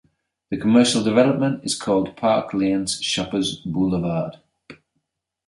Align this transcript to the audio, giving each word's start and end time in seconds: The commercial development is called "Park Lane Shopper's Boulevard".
The 0.49 0.57
commercial 0.57 1.03
development 1.03 1.63
is 1.63 1.75
called 1.75 2.17
"Park 2.17 2.55
Lane 2.55 2.87
Shopper's 2.87 3.57
Boulevard". 3.57 4.37